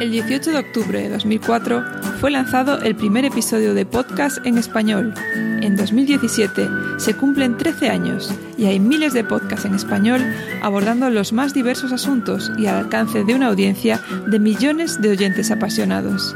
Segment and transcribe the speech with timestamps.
[0.00, 1.84] El 18 de octubre de 2004
[2.20, 5.12] fue lanzado el primer episodio de podcast en español.
[5.34, 10.22] En 2017 se cumplen 13 años y hay miles de podcasts en español
[10.62, 15.50] abordando los más diversos asuntos y al alcance de una audiencia de millones de oyentes
[15.50, 16.34] apasionados.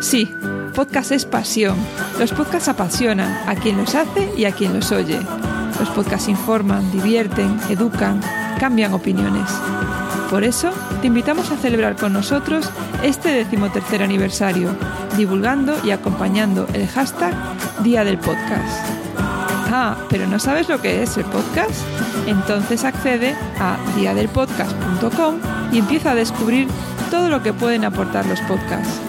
[0.00, 0.28] Sí,
[0.74, 1.76] podcast es pasión.
[2.18, 5.20] Los podcasts apasionan a quien los hace y a quien los oye.
[5.78, 8.20] Los podcasts informan, divierten, educan,
[8.58, 9.48] cambian opiniones.
[10.30, 10.70] Por eso,
[11.00, 12.68] te invitamos a celebrar con nosotros
[13.02, 14.70] este decimotercer aniversario,
[15.16, 17.32] divulgando y acompañando el hashtag
[17.82, 18.86] Día del Podcast.
[19.72, 21.82] Ah, pero ¿no sabes lo que es el podcast?
[22.26, 25.36] Entonces accede a diadelpodcast.com
[25.72, 26.68] y empieza a descubrir
[27.10, 29.00] todo lo que pueden aportar los podcasts.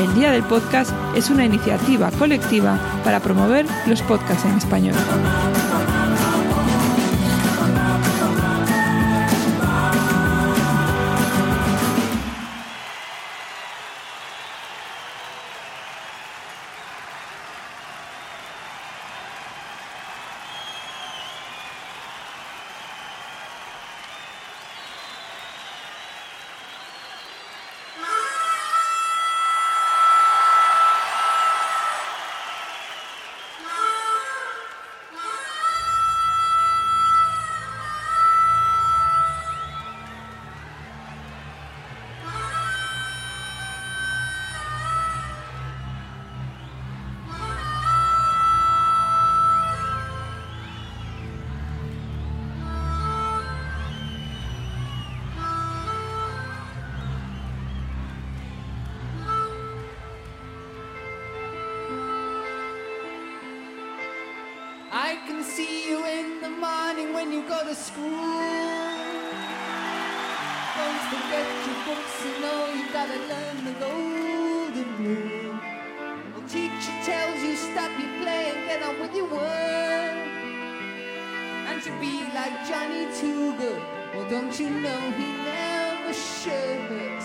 [0.00, 4.94] El Día del Podcast es una iniciativa colectiva para promover los podcasts en español.
[65.42, 68.04] See you in the morning when you go to school.
[70.76, 75.58] Don't forget your books, you know you gotta learn the golden rule.
[76.36, 80.28] The teacher tells you stop your play and get on with your work.
[81.68, 83.82] And to be like Johnny Too Good,
[84.14, 87.19] well don't you know he never shirks.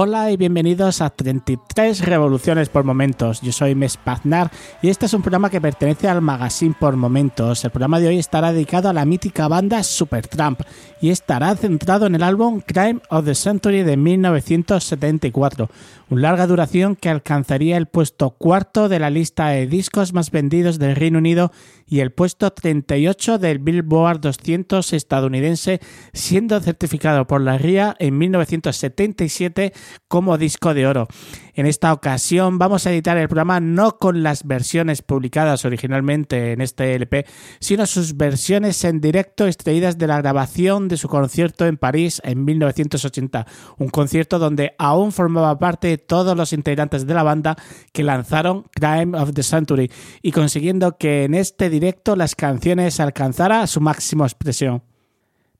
[0.00, 3.40] Hola y bienvenidos a 33 Revoluciones por Momentos.
[3.40, 4.48] Yo soy Mes Paznar
[4.80, 7.64] y este es un programa que pertenece al Magazine por Momentos.
[7.64, 10.60] El programa de hoy estará dedicado a la mítica banda Supertramp
[11.00, 15.68] y estará centrado en el álbum Crime of the Century de 1974,
[16.10, 20.78] una larga duración que alcanzaría el puesto cuarto de la lista de discos más vendidos
[20.78, 21.52] del Reino Unido
[21.86, 25.80] y el puesto 38 del Billboard 200 estadounidense,
[26.12, 29.72] siendo certificado por la RIA en 1977
[30.06, 31.08] como disco de oro.
[31.54, 36.60] En esta ocasión vamos a editar el programa no con las versiones publicadas originalmente en
[36.60, 37.26] este LP,
[37.58, 42.44] sino sus versiones en directo extraídas de la grabación de su concierto en París en
[42.44, 43.46] 1980,
[43.78, 47.56] un concierto donde aún formaba parte todos los integrantes de la banda
[47.92, 49.90] que lanzaron Crime of the Century
[50.22, 54.82] y consiguiendo que en este directo las canciones alcanzara su máxima expresión.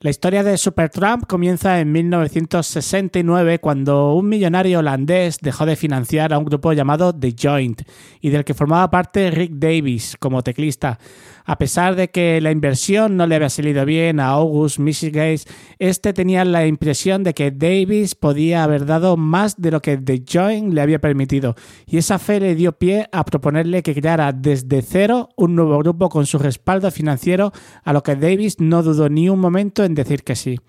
[0.01, 6.37] La historia de Supertramp comienza en 1969 cuando un millonario holandés dejó de financiar a
[6.37, 7.81] un grupo llamado The Joint
[8.21, 10.97] y del que formaba parte Rick Davis como teclista.
[11.49, 15.35] A pesar de que la inversión no le había salido bien a August Michigan,
[15.79, 20.23] este tenía la impresión de que Davis podía haber dado más de lo que The
[20.31, 21.55] Joint le había permitido,
[21.87, 26.07] y esa fe le dio pie a proponerle que creara desde cero un nuevo grupo
[26.09, 27.51] con su respaldo financiero,
[27.83, 30.59] a lo que Davis no dudó ni un momento en decir que sí.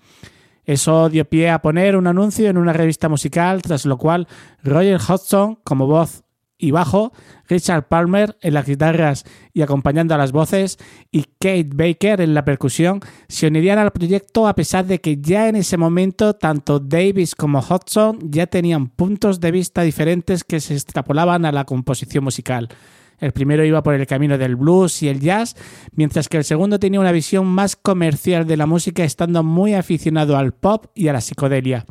[0.65, 4.27] Eso dio pie a poner un anuncio en una revista musical, tras lo cual
[4.63, 6.23] Roger Hodgson, como voz
[6.61, 7.11] y bajo,
[7.49, 10.77] Richard Palmer en las guitarras y acompañando a las voces
[11.11, 15.49] y Kate Baker en la percusión se unirían al proyecto a pesar de que ya
[15.49, 20.75] en ese momento tanto Davis como Hodgson ya tenían puntos de vista diferentes que se
[20.75, 22.69] extrapolaban a la composición musical.
[23.17, 25.55] El primero iba por el camino del blues y el jazz,
[25.93, 30.37] mientras que el segundo tenía una visión más comercial de la música, estando muy aficionado
[30.37, 31.85] al pop y a la psicodelia.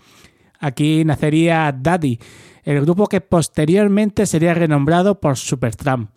[0.59, 2.19] Aquí nacería Daddy,
[2.65, 6.11] el grupo que posteriormente sería renombrado por Supertramp.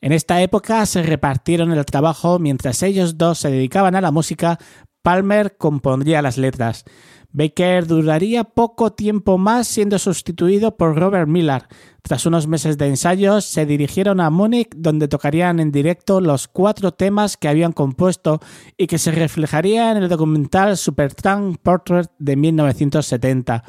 [0.00, 4.58] En esta época se repartieron el trabajo mientras ellos dos se dedicaban a la música,
[5.02, 6.84] Palmer compondría las letras.
[7.34, 11.64] Baker duraría poco tiempo más siendo sustituido por Robert Miller.
[12.02, 16.92] Tras unos meses de ensayos, se dirigieron a Múnich donde tocarían en directo los cuatro
[16.92, 18.40] temas que habían compuesto
[18.76, 23.64] y que se reflejaría en el documental Supertramp Portrait de 1970.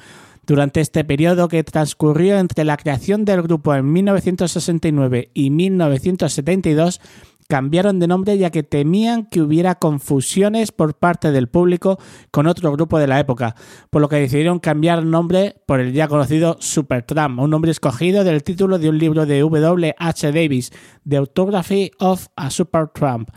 [0.47, 7.01] Durante este periodo que transcurrió entre la creación del grupo en 1969 y 1972,
[7.47, 11.99] cambiaron de nombre ya que temían que hubiera confusiones por parte del público
[12.31, 13.55] con otro grupo de la época,
[13.89, 18.43] por lo que decidieron cambiar nombre por el ya conocido Supertramp, un nombre escogido del
[18.43, 19.95] título de un libro de W.
[19.97, 20.31] H.
[20.31, 20.71] Davis,
[21.07, 23.29] The Autography of a Supertramp.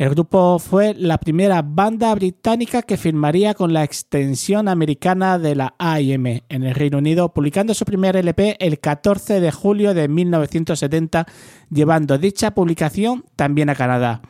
[0.00, 5.74] El grupo fue la primera banda británica que firmaría con la extensión americana de la
[5.76, 11.26] AIM en el Reino Unido, publicando su primer LP el 14 de julio de 1970,
[11.68, 14.22] llevando dicha publicación también a Canadá.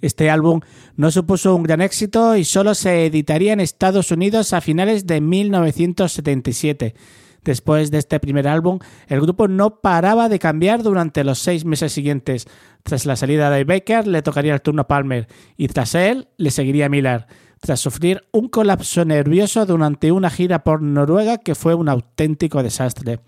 [0.00, 0.58] Este álbum
[0.96, 5.20] no supuso un gran éxito y solo se editaría en Estados Unidos a finales de
[5.20, 6.96] 1977.
[7.44, 11.92] Después de este primer álbum, el grupo no paraba de cambiar durante los seis meses
[11.92, 12.46] siguientes.
[12.82, 16.88] Tras la salida de Baker, le tocaría el turno Palmer, y tras él, le seguiría
[16.88, 17.26] Miller,
[17.60, 23.20] tras sufrir un colapso nervioso durante una gira por Noruega que fue un auténtico desastre.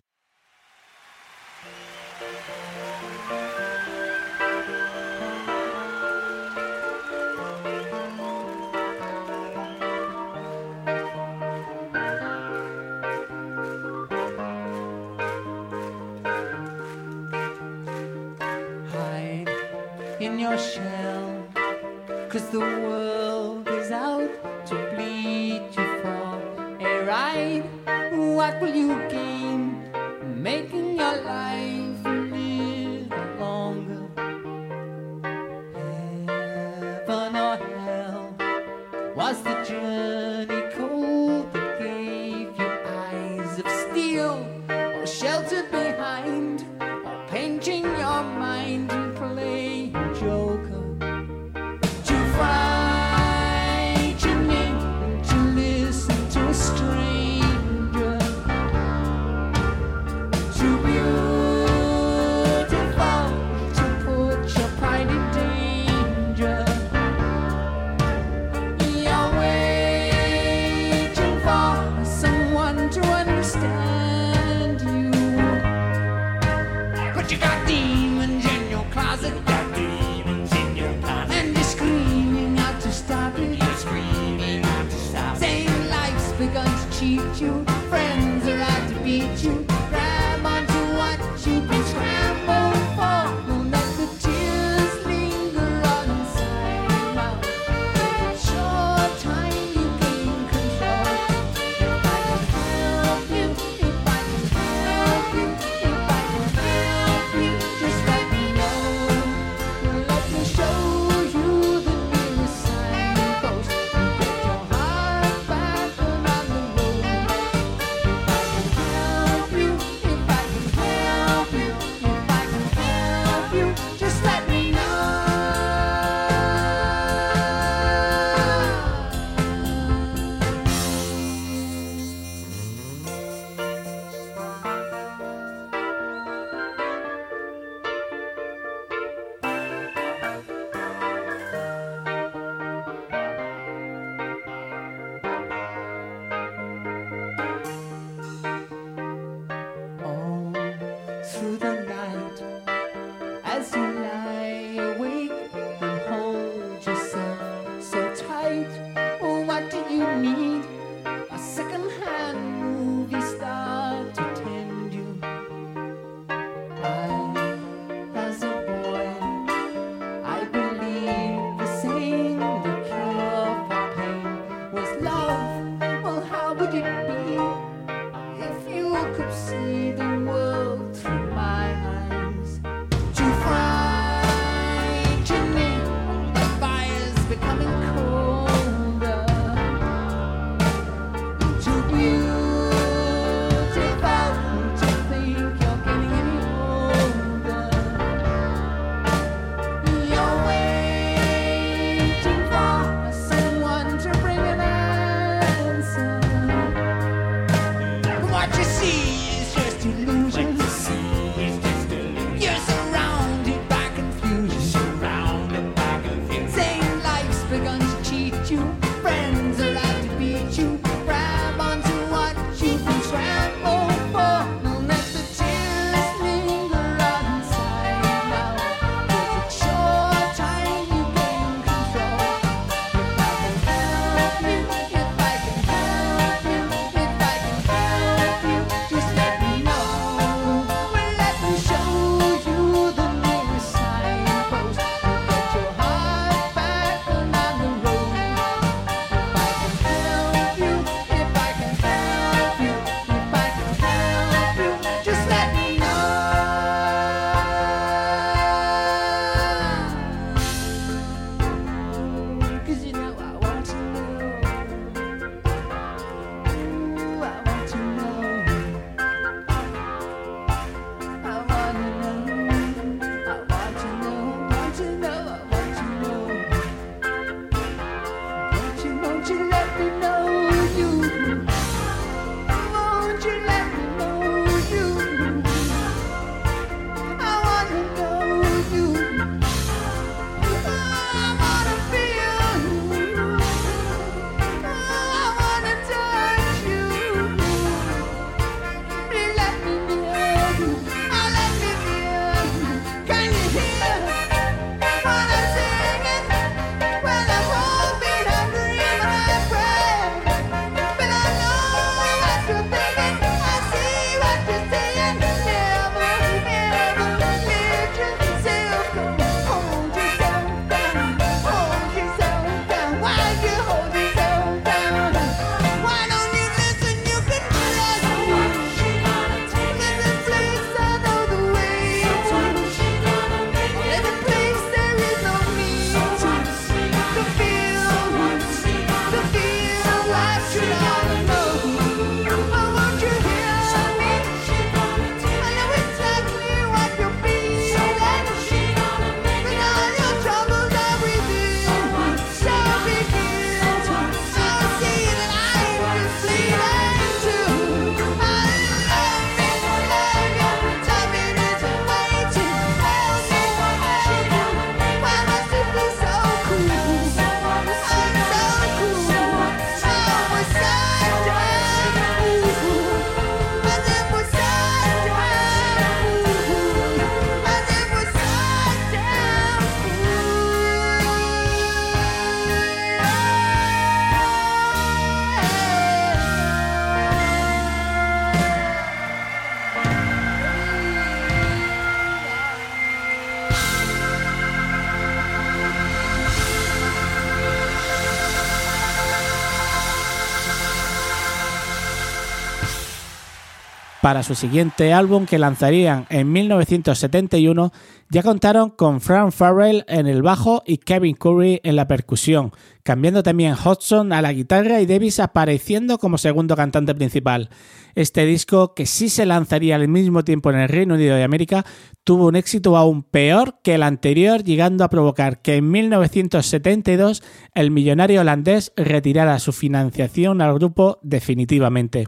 [404.05, 407.73] Para su siguiente álbum que lanzarían en 1971
[408.11, 413.23] ya contaron con Frank Farrell en el bajo y Kevin Curry en la percusión, cambiando
[413.23, 417.49] también Hodgson a la guitarra y Davis apareciendo como segundo cantante principal.
[417.95, 421.65] Este disco, que sí se lanzaría al mismo tiempo en el Reino Unido de América,
[422.05, 427.23] tuvo un éxito aún peor que el anterior, llegando a provocar que en 1972
[427.55, 432.07] el millonario holandés retirara su financiación al grupo definitivamente.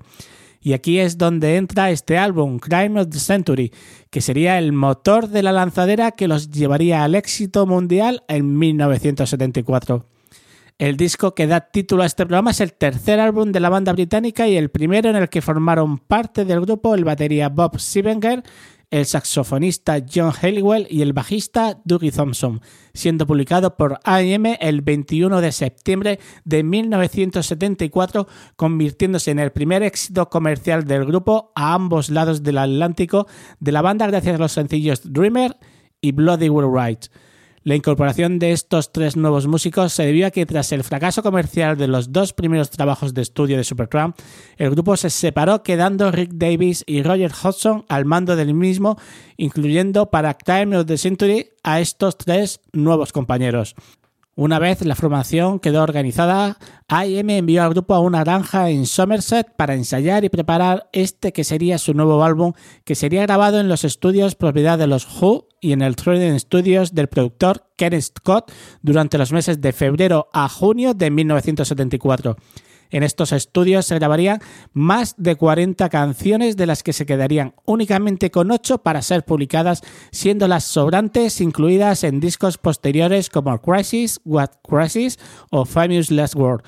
[0.66, 3.72] Y aquí es donde entra este álbum, Crime of the Century,
[4.10, 10.06] que sería el motor de la lanzadera que los llevaría al éxito mundial en 1974.
[10.76, 13.92] El disco que da título a este programa es el tercer álbum de la banda
[13.92, 18.42] británica y el primero en el que formaron parte del grupo el batería Bob Siebenger,
[18.90, 22.60] el saxofonista John Halliwell y el bajista Dougie Thompson,
[22.94, 30.28] siendo publicado por AM el 21 de septiembre de 1974, convirtiéndose en el primer éxito
[30.28, 33.26] comercial del grupo a ambos lados del Atlántico
[33.60, 35.56] de la banda gracias a los sencillos Dreamer
[36.00, 37.06] y Bloody Will Right.
[37.66, 41.76] La incorporación de estos tres nuevos músicos se debió a que tras el fracaso comercial
[41.76, 44.16] de los dos primeros trabajos de estudio de Supertramp,
[44.56, 48.96] el grupo se separó quedando Rick Davis y Roger Hodgson al mando del mismo,
[49.36, 53.74] incluyendo para Time of the Century a estos tres nuevos compañeros.
[54.38, 59.56] Una vez la formación quedó organizada, AM envió al grupo a una granja en Somerset
[59.56, 62.52] para ensayar y preparar este que sería su nuevo álbum,
[62.84, 66.94] que sería grabado en los estudios propiedad de los Who y en el Trident Studios
[66.94, 72.36] del productor Kenneth Scott durante los meses de febrero a junio de 1974.
[72.90, 74.40] En estos estudios se grabarían
[74.72, 79.82] más de 40 canciones de las que se quedarían únicamente con 8 para ser publicadas,
[80.12, 85.18] siendo las sobrantes incluidas en discos posteriores como Crisis, What Crisis
[85.50, 86.62] o Famous Last Word.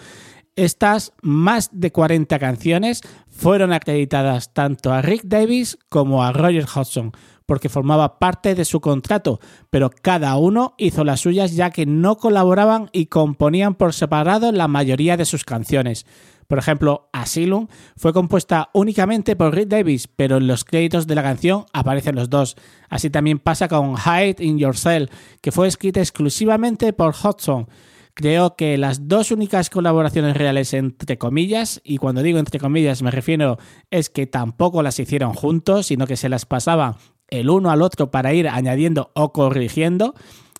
[0.56, 7.12] Estas más de 40 canciones fueron acreditadas tanto a Rick Davis como a Roger Hodgson,
[7.48, 12.18] porque formaba parte de su contrato, pero cada uno hizo las suyas ya que no
[12.18, 16.04] colaboraban y componían por separado la mayoría de sus canciones.
[16.46, 21.22] Por ejemplo, Asylum fue compuesta únicamente por Rick Davis, pero en los créditos de la
[21.22, 22.54] canción aparecen los dos.
[22.90, 27.66] Así también pasa con Hide in Yourself, que fue escrita exclusivamente por Hodgson.
[28.12, 33.10] Creo que las dos únicas colaboraciones reales, entre comillas, y cuando digo entre comillas me
[33.10, 33.58] refiero
[33.90, 36.96] es que tampoco las hicieron juntos, sino que se las pasaban
[37.28, 40.14] el uno al otro para ir añadiendo o corrigiendo,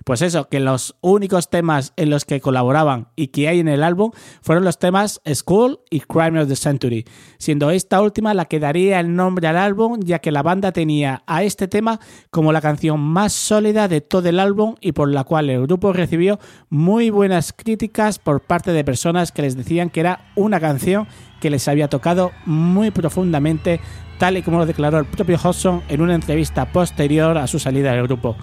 [0.09, 3.83] pues eso, que los únicos temas en los que colaboraban y que hay en el
[3.83, 7.05] álbum fueron los temas School y Crime of the Century,
[7.37, 11.25] siendo esta última la que daría el nombre al álbum, ya que la banda tenía
[11.27, 12.01] a este tema
[12.31, 15.93] como la canción más sólida de todo el álbum y por la cual el grupo
[15.93, 16.39] recibió
[16.71, 21.07] muy buenas críticas por parte de personas que les decían que era una canción
[21.41, 23.81] que les había tocado muy profundamente,
[24.19, 27.93] tal y como lo declaró el propio Hodgson en una entrevista posterior a su salida
[27.93, 28.37] del grupo.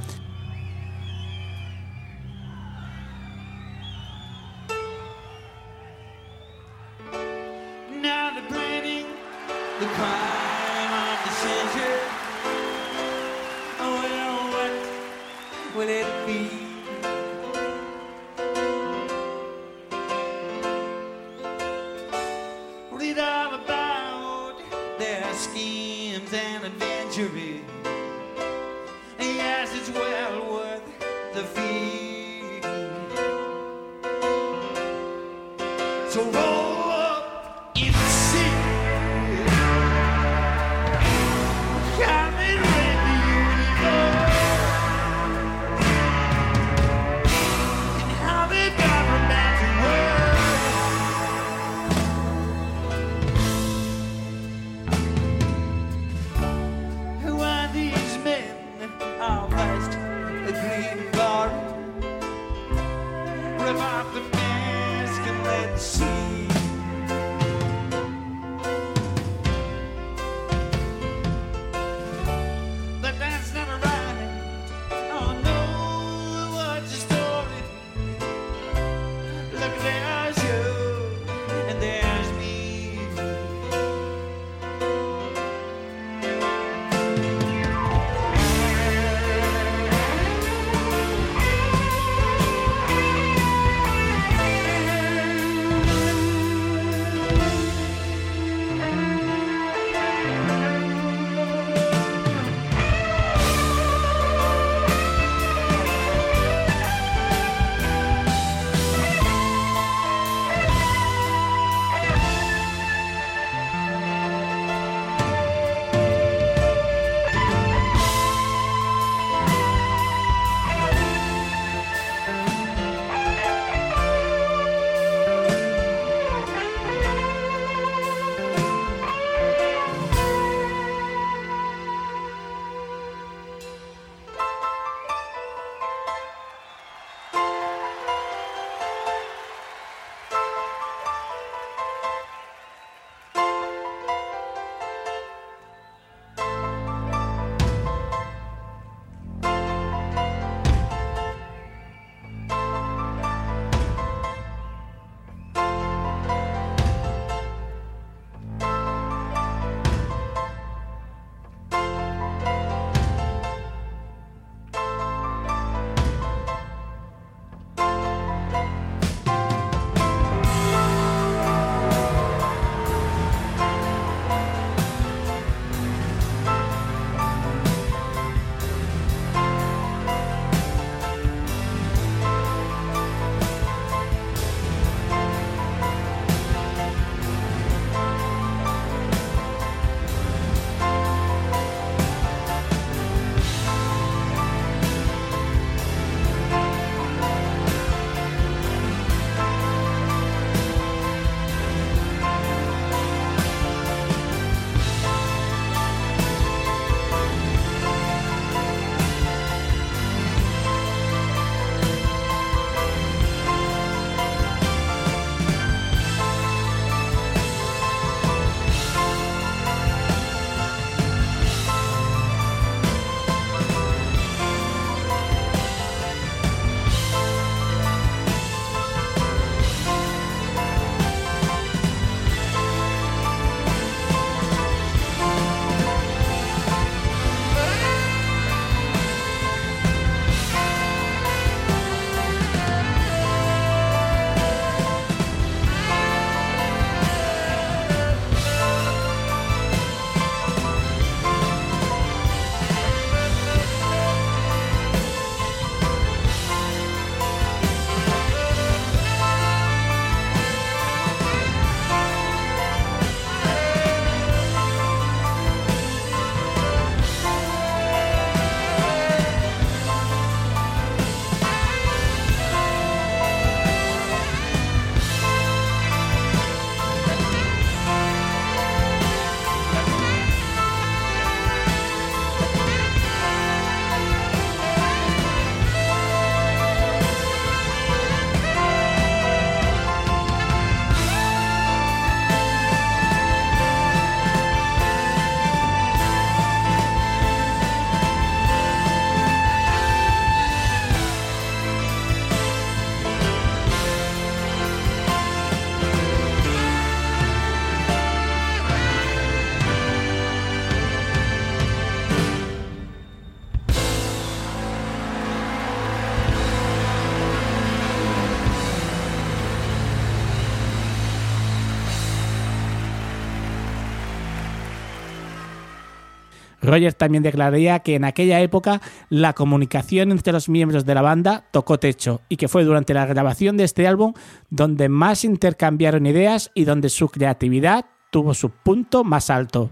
[326.65, 331.45] Roger también declararía que en aquella época la comunicación entre los miembros de la banda
[331.51, 334.13] tocó techo y que fue durante la grabación de este álbum
[334.49, 339.71] donde más intercambiaron ideas y donde su creatividad tuvo su punto más alto.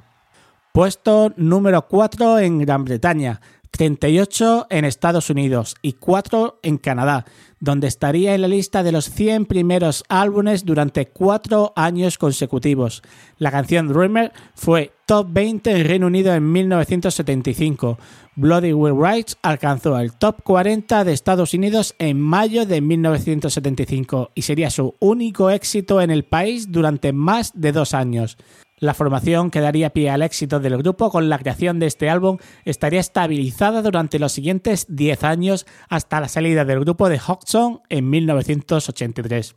[0.73, 3.39] Puesto número 4 en Gran Bretaña,
[3.75, 7.25] 38 en Estados Unidos y 4 en Canadá,
[7.59, 13.01] donde estaría en la lista de los 100 primeros álbumes durante 4 años consecutivos.
[13.39, 17.97] La canción Dreamer fue top 20 en Reino Unido en 1975.
[18.35, 24.43] Bloody Will Rights alcanzó el top 40 de Estados Unidos en mayo de 1975 y
[24.43, 28.37] sería su único éxito en el país durante más de dos años.
[28.83, 32.39] La formación que daría pie al éxito del grupo con la creación de este álbum
[32.65, 38.09] estaría estabilizada durante los siguientes 10 años hasta la salida del grupo de Hodgson en
[38.09, 39.55] 1983.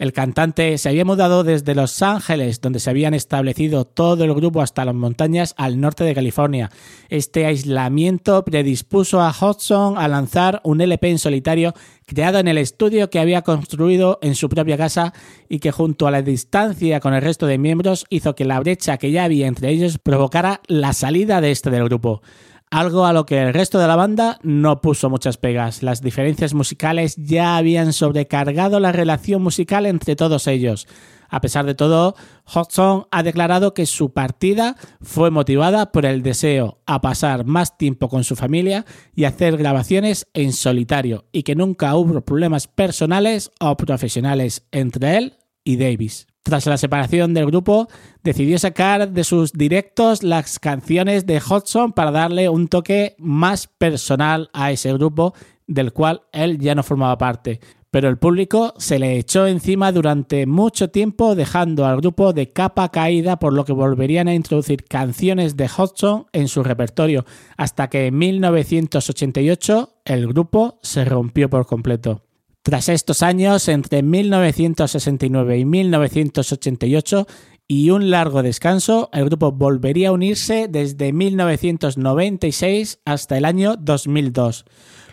[0.00, 4.62] El cantante se había mudado desde Los Ángeles, donde se habían establecido todo el grupo
[4.62, 6.70] hasta las montañas al norte de California.
[7.10, 11.74] Este aislamiento predispuso a Hodgson a lanzar un LP en solitario
[12.06, 15.12] creado en el estudio que había construido en su propia casa
[15.50, 18.96] y que junto a la distancia con el resto de miembros hizo que la brecha
[18.96, 22.22] que ya había entre ellos provocara la salida de este del grupo
[22.70, 25.82] algo a lo que el resto de la banda no puso muchas pegas.
[25.82, 30.86] Las diferencias musicales ya habían sobrecargado la relación musical entre todos ellos.
[31.28, 32.16] A pesar de todo,
[32.52, 38.08] Hodgson ha declarado que su partida fue motivada por el deseo a pasar más tiempo
[38.08, 43.76] con su familia y hacer grabaciones en solitario y que nunca hubo problemas personales o
[43.76, 46.29] profesionales entre él y Davis.
[46.42, 47.88] Tras la separación del grupo,
[48.22, 54.48] decidió sacar de sus directos las canciones de Hodgson para darle un toque más personal
[54.54, 55.34] a ese grupo
[55.66, 57.60] del cual él ya no formaba parte.
[57.90, 62.88] Pero el público se le echó encima durante mucho tiempo dejando al grupo de capa
[62.88, 67.24] caída por lo que volverían a introducir canciones de Hodgson en su repertorio
[67.56, 72.29] hasta que en 1988 el grupo se rompió por completo.
[72.62, 77.26] Tras estos años, entre 1969 y 1988,
[77.66, 84.66] y un largo descanso, el grupo volvería a unirse desde 1996 hasta el año 2002.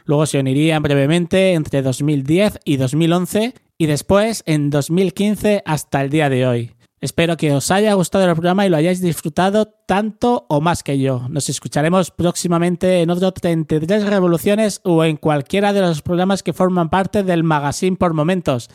[0.06, 6.30] Luego se unirían brevemente entre 2010 y 2011 y después en 2015 hasta el día
[6.30, 6.77] de hoy.
[7.00, 10.98] Espero que os haya gustado el programa y lo hayáis disfrutado tanto o más que
[10.98, 11.28] yo.
[11.30, 16.90] Nos escucharemos próximamente en otro 33 Revoluciones o en cualquiera de los programas que forman
[16.90, 18.70] parte del Magazine por Momentos.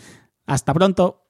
[0.46, 1.24] Hasta pronto.